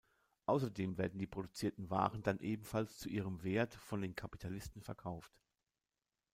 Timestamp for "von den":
3.75-4.15